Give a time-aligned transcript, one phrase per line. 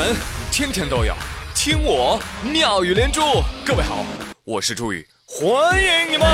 [0.00, 0.16] 门
[0.50, 1.12] 天天都有
[1.54, 3.20] 听我妙语连珠。
[3.66, 4.02] 各位好，
[4.44, 6.26] 我是朱宇，欢迎你们！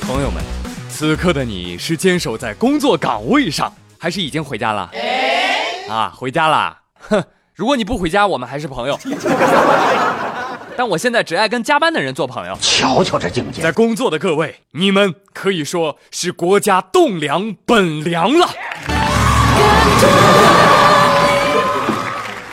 [0.00, 0.42] 朋友们，
[0.88, 4.90] 此刻的你是坚守在工作岗位上，还是已经回家了？
[5.90, 6.80] 啊，回家啦！
[7.10, 7.22] 哼，
[7.54, 8.98] 如果你不回家，我们还是朋友。
[10.76, 12.56] 但我现在只爱跟加班的人做朋友。
[12.60, 13.62] 瞧瞧这境界！
[13.62, 18.48] 在工作的各位，你们可以说是国家栋梁本梁了。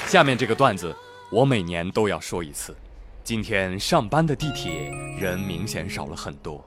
[0.07, 0.95] 下面这个段子，
[1.31, 2.75] 我每年都要说一次。
[3.23, 6.63] 今天上班的地铁人明显少了很多，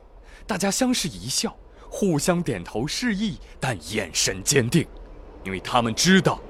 [0.46, 1.54] 大家相视一笑，
[1.88, 4.86] 互相点头示意，但眼神坚定，
[5.44, 6.40] 因为他们知道，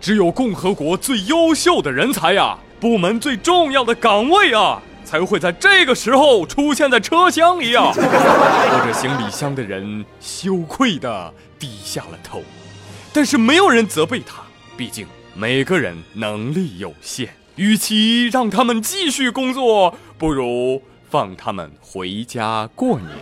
[0.00, 2.58] 只有共和国最优秀的人才呀。
[2.80, 7.92] 部门最重要的岗位啊，才会在这个时候出现在车厢里啊！
[7.94, 12.42] 拖着行李箱的人羞愧的低下了头，
[13.12, 14.42] 但是没有人责备他，
[14.76, 17.28] 毕竟每个人能力有限。
[17.56, 23.10] 与其让他们继续工作，不如放他们回家过年。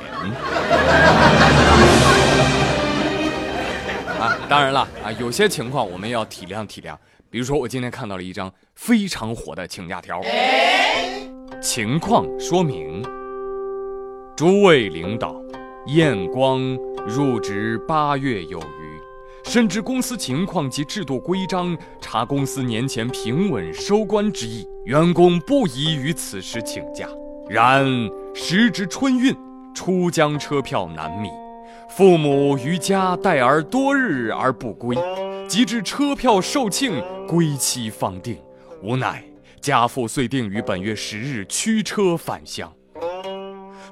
[4.18, 6.96] 啊，当然了啊，有些情况我们要体谅体谅。
[7.32, 10.20] 比如说，我今天看到了一张非常火的请假条。
[11.62, 13.02] 情况说明：
[14.36, 15.34] 诸位领导，
[15.86, 16.60] 验光
[17.06, 27.08] 入职八月有余，深知公司情况及制度规章，查公司年前平稳收官之意，员工不宜于此时请假。
[27.48, 27.82] 然
[28.34, 29.34] 时值春运，
[29.74, 31.30] 出江车票难觅，
[31.88, 34.94] 父母于家待儿多日而不归。
[35.48, 38.38] 及至车票售罄，归期方定，
[38.82, 39.22] 无奈
[39.60, 42.72] 家父遂定于本月十日驱车返乡。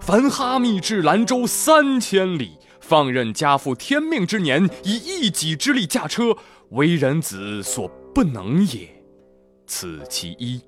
[0.00, 6.36] 樊哈密至兰州三千里，放任家父天命之年，以一己之力驾车，
[6.70, 8.88] 为人子所不能也。
[9.66, 10.60] 此其一。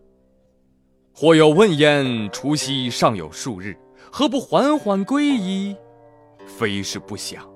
[1.14, 3.76] 或有问焉：除夕尚有数日，
[4.10, 5.74] 何不缓缓归矣？
[6.46, 7.48] 非是不想，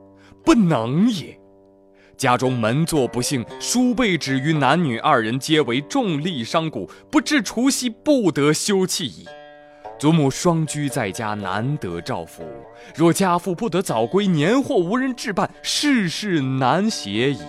[0.44, 1.38] 不能也。
[2.16, 9.26] 家中门作不幸，叔辈止于男女二人皆为重利伤骨，不至除夕不得休憩矣。
[9.98, 12.42] 祖母双居在家，难得照拂。
[12.94, 17.40] 若家父不得早归，年货无人置办，世事难协矣。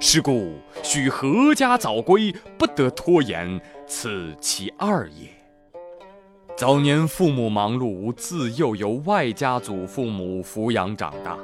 [0.00, 5.35] 是故须阖家早归，不得拖延，此其二也。
[6.56, 11.36] 早年父母忙碌，自幼由外家祖父母抚养长大。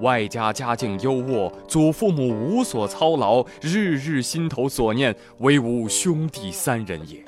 [0.00, 7.24] 外家家境优渥，祖父母无所操劳，日日心头所念，唯吾兄弟三人也。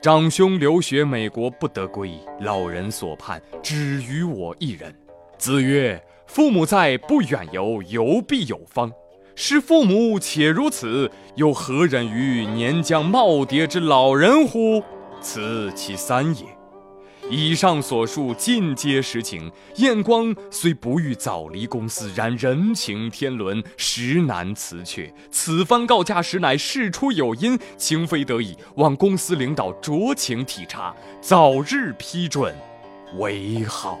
[0.00, 2.10] 长兄留学美国不得归，
[2.40, 4.94] 老人所盼只余我一人。
[5.36, 8.90] 子曰：“父母在，不远游，游必有方。
[9.34, 14.82] 是父母且如此，又何忍于年将耄耋之老人乎？
[15.20, 16.46] 此其三也。”
[17.30, 19.50] 以上所述尽皆实情。
[19.76, 25.12] 验光虽不欲早离公司，然人情天伦，实难辞却。
[25.30, 32.54] 此番告假实，乃事出有因，情非得已，望公司领导酌情体察，早日批准
[33.18, 33.98] 为好。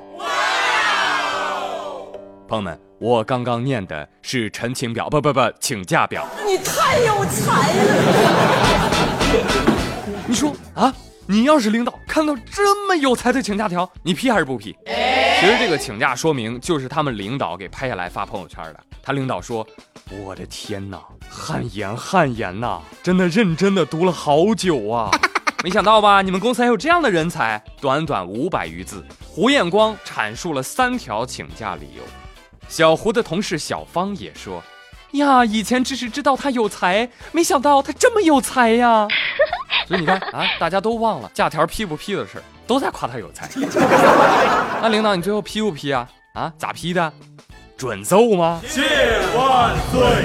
[2.48, 6.26] 朋友们，我刚刚念的是陈情表，不不不，请假表。
[6.46, 8.88] 你太有才了！
[10.26, 10.94] 你说啊？
[11.30, 14.74] 你要是领导看到这么有才的请假条，你批还是不批？
[14.86, 18.80] 其实这个请假说明就是他们领导给拍下来发朋友圈的。
[19.02, 19.66] 他领导说
[20.24, 25.10] ：“我的天哪，汗颜汗颜呐，真的认真的读了好久啊！
[25.62, 32.02] 没想到吧，你们公司还有这样的人才。”短短五百余字，胡彦光阐述了三条请假理由。
[32.70, 34.62] 小胡的同事小芳也说
[35.12, 39.06] ：“呀，以前只是知道他有才，没想到他这么有才呀。”
[39.88, 43.48] 所以你看啊，大家都忘了假条批不批的事儿，都在夸他有才。
[44.82, 46.06] 那领导你最后批不批啊？
[46.34, 47.10] 啊，咋批的？
[47.74, 48.60] 准奏吗？
[48.66, 48.82] 谢
[49.34, 50.24] 万岁！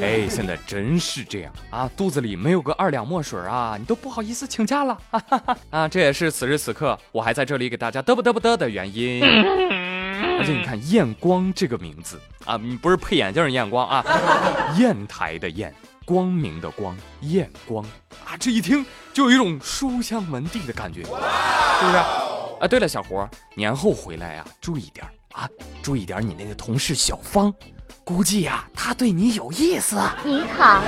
[0.04, 4.98] 哎，现在真是这样啊，肚子里没有个二两墨水啊，你都不好意思请假了。
[5.70, 9.24] 啊，这也是此时此刻我还在这里给大家嘚不嘚不嘚的原因。
[9.24, 14.04] 而且你看“验光”这个名字啊，不是配眼镜验光啊，
[14.78, 15.72] 砚台的砚。
[16.08, 17.84] 光明的光，验光
[18.24, 18.32] 啊！
[18.40, 18.82] 这一听
[19.12, 21.96] 就有一种书香门第的感觉，是不是？
[21.98, 25.46] 啊，对了，小胡，年后回来啊，注意点啊，
[25.82, 27.52] 注意点你那个同事小芳，
[28.04, 30.00] 估计呀，他对你有意思。
[30.24, 30.80] 你好，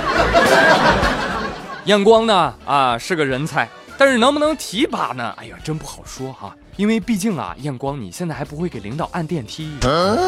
[1.85, 2.55] 验光呢？
[2.65, 3.69] 啊，是个人才。
[3.99, 5.35] 但是能不能提拔呢？
[5.37, 6.55] 哎呀，真不好说哈。
[6.81, 9.71] 因为毕竟啊，验光你现在还不会给领导按电梯。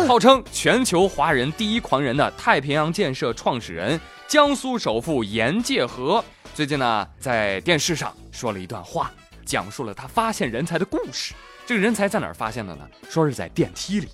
[0.07, 6.23] 号称全球华人第一狂人的太平洋建设创始人、江苏首富严介和，
[6.53, 9.11] 最近呢在电视上说了一段话，
[9.43, 11.33] 讲述了他发现人才的故事。
[11.65, 12.87] 这个人才在哪儿发现的呢？
[13.09, 14.07] 说是在电梯里。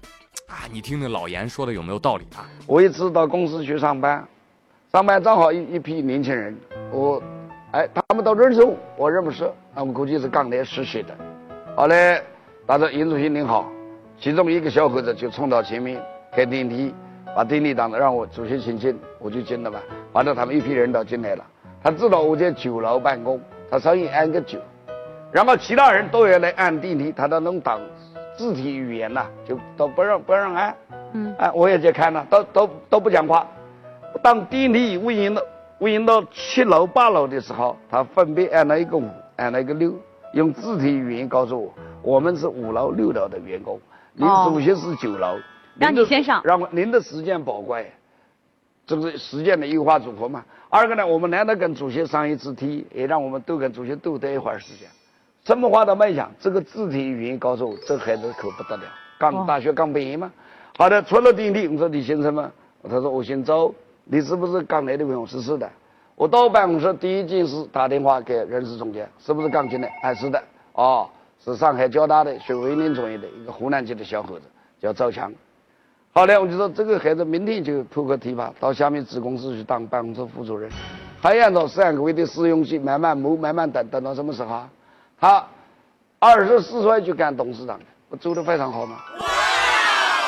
[0.48, 2.48] 啊，你听听老严说的有没有道理啊？
[2.66, 4.26] 我一次到公司去上班，
[4.94, 6.58] 上班正好一一批年轻人，
[6.90, 7.22] 我，
[7.74, 9.44] 哎，他们都认识我，我认不识，
[9.76, 11.14] 啊，我估计是刚来实习的。
[11.80, 12.22] 后来，
[12.68, 13.72] 他说尹主席您好，
[14.20, 15.98] 其中一个小伙子就冲到前面
[16.30, 16.94] 开电梯，
[17.34, 19.80] 把电梯挡着，让我主席请进，我就进了嘛。
[20.12, 21.46] 完了，他们一批人都进来了，
[21.82, 23.40] 他知道我在九楼办公，
[23.72, 24.60] 他稍微按个九，
[25.32, 27.80] 然后其他人都要来按电梯，他都能挡。
[28.38, 30.76] 肢体语言呐，就都不让不让按，
[31.14, 33.48] 嗯，哎，我也在看呢，都都都不讲话。
[34.22, 35.42] 当电梯运营到
[35.80, 39.94] 运营到七楼八楼的时候，他分别按了一个五，按了一个六，
[40.34, 43.80] 用肢体语言告诉我，我们是五楼六楼的员工，
[44.14, 45.38] 您主席是九楼，
[45.78, 47.92] 让你先上，让您的时间宝贵，
[48.86, 50.46] 这是时间的优化组合嘛。
[50.70, 54.88] 二个呢，我们难得跟主席上一次梯，也让我们多跟主席多待一会儿时间。
[55.46, 58.84] 什么话都没讲，这个肢体语言告诉我，这孩子可不得了，
[59.18, 60.32] 刚大学刚毕业嘛。
[60.78, 62.52] 好的，出了电梯，我说李先生嘛，
[62.84, 63.74] 他说我姓周，
[64.04, 65.26] 你是不是刚来的员工？
[65.26, 65.68] 是是的。
[66.20, 69.88] 我到办公室第一件事打电话给人事总监，是不是刚进来？
[70.02, 70.44] 哎，是的。
[70.74, 71.10] 哦，
[71.42, 74.42] 是上海交大的学文联专业的一个湖南籍的小伙子，
[74.82, 75.32] 叫赵强。
[76.12, 80.70] 好嘞，我就说这个孩子明天就破格提拔到下面子公司去当办公室副主任，
[81.22, 84.64] 还按照三个月的试用期慢慢磨，慢慢等，等到什么时候？
[85.18, 85.42] 他
[86.20, 87.80] 二十四岁就干董事长，
[88.10, 88.98] 我做的非常好嘛。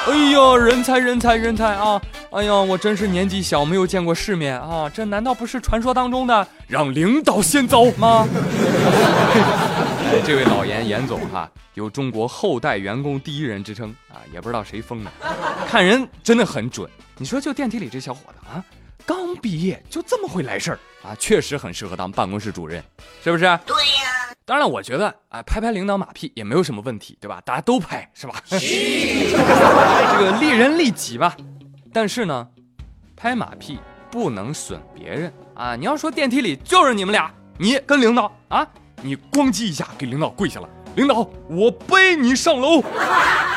[0.07, 2.01] 哎呀，人才人才人才啊！
[2.31, 4.89] 哎呀，我真是年纪小，没有见过世面啊！
[4.89, 8.27] 这难道不是传说当中的让领导先走吗？
[10.25, 15.12] 这位老严严总哈，有中国后代员工第一人之称啊，也不知道谁封的，
[15.68, 16.89] 看人真的很准。
[17.18, 18.63] 你说就电梯里这小伙子啊，
[19.06, 22.83] 刚毕业就这么会来事儿啊，确实很适合当办公室主任，
[23.24, 23.44] 是不是？
[23.65, 24.11] 对呀。
[24.44, 27.40] 当然，我觉得啊，拍拍领导马屁也没有什么问题，对吧？
[27.46, 28.36] 大家都拍，是吧？
[28.50, 28.58] 这
[30.20, 31.38] 个利人利己吧。
[31.94, 32.48] 但是呢，
[33.16, 33.80] 拍马屁
[34.10, 35.76] 不能损别人啊！
[35.76, 38.68] 你要说电梯里就是你们俩，你跟领导啊，
[39.02, 42.82] 你咣叽一下给领导跪下了，领导我背你上楼，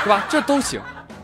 [0.02, 0.24] 是吧？
[0.28, 0.80] 这都行。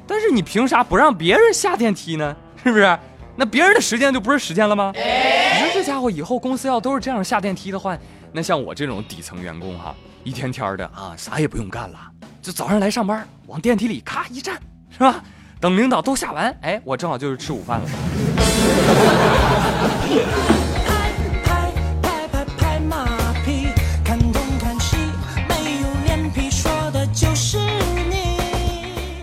[0.07, 2.35] 但是你凭啥不让别人下电梯呢？
[2.65, 2.99] 是不是？
[3.37, 4.93] 那别人的时间就不是时间了吗？
[4.95, 7.97] 你说这家伙以后公司要都是这样下电梯的话。
[8.33, 9.93] 那像我这种底层员工哈，
[10.23, 11.99] 一天天的啊，啥也不用干了，
[12.41, 14.57] 就早上来上班，往电梯里咔一站，
[14.89, 15.25] 是吧？
[15.61, 17.91] 等领导都下完，哎，我正好就是吃午饭了。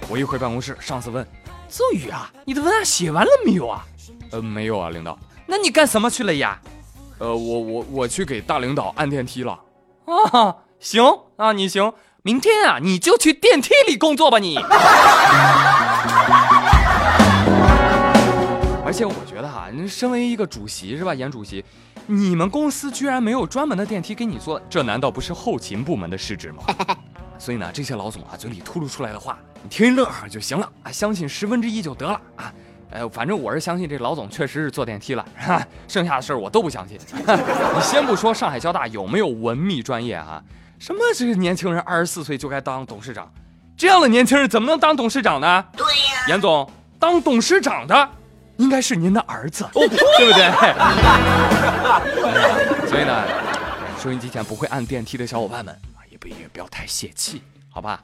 [0.10, 1.26] 我一回办公室，上司问
[1.70, 3.86] ：“周宇啊，你的文案写完了没有啊
[4.32, 5.18] ？”“呃，没有啊，领导。
[5.48, 6.60] ”“那你干什么去了呀？”
[7.20, 9.60] 呃，我我我去给大领导按电梯了，
[10.06, 11.04] 啊，行
[11.36, 11.92] 啊，你行，
[12.22, 14.58] 明天啊，你就去电梯里工作吧，你。
[18.86, 21.66] 而且我觉得哈，你身为一个主席是吧，严主席，
[22.06, 26.64] 你们公司居然没有专门的电梯给你做，这难道不是后勤部门的失职吗？
[27.40, 32.54] 所以呢，这些老总啊，嘴里吐露出来的话，你听一乐呵就行了啊，相信十分之一就得了啊。
[32.92, 35.26] 哎，反正我是相信这老总确实是坐电梯了，
[35.88, 36.98] 剩下的事儿我都不相信。
[37.20, 40.42] 你先不说上海交大有没有文秘专业啊，
[40.80, 43.30] 什么这个年轻人二十四岁就该当董事长，
[43.76, 45.66] 这样的年轻人怎么能当董事长呢？
[45.76, 48.10] 对呀，严总当董事长的
[48.56, 49.96] 应该是您的儿子，对不
[50.34, 50.48] 对？
[52.88, 53.28] 所以呢，
[54.02, 58.02] 收音机前不会按电梯的小伙伴们啊，也不也不要太泄气，好吧？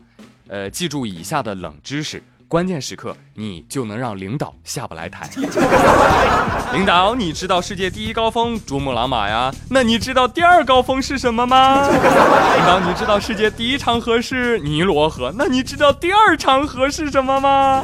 [0.49, 2.21] 呃，记住以下的冷知识。
[2.47, 5.27] 关键时刻，你就能让领导下不来台。
[6.73, 9.51] 领导，你知道世界第一高峰珠穆朗玛呀？
[9.69, 11.87] 那你知道第二高峰是什么吗？
[11.87, 15.33] 领导，你知道世界第一长河是尼罗河？
[15.35, 17.83] 那你知道第二长河是什么吗？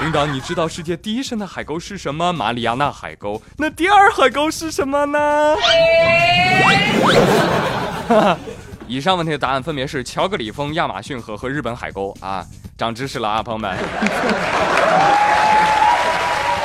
[0.00, 2.32] 领导，你知道世界第一深的海沟是什么？
[2.32, 3.42] 马里亚纳海沟。
[3.58, 5.56] 那第二海沟是什么呢？
[8.88, 12.44] 以上问题的答案分别是乔格里峰、亚马逊河和日本海沟啊。
[12.80, 13.76] 长知识了啊，朋友们！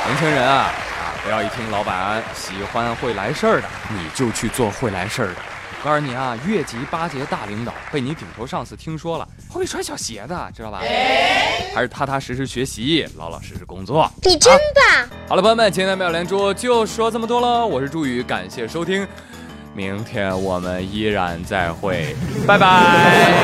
[0.06, 5.34] 年轻人啊啊，不要一听老板喜欢会来事儿的，你就去做会来事儿的。
[5.84, 10.80] 告诉你啊，越级巴结大领导，被你顶头上司听说了，会穿小鞋的，知道吧？
[11.74, 14.10] 还是踏踏实实学习，老老实实工作。
[14.22, 15.06] 你真棒！
[15.28, 17.66] 好了，朋友们，今天的妙连珠就说这么多了。
[17.66, 19.06] 我是朱宇，感谢收听。
[19.74, 23.36] 明天我们依然再会，拜拜。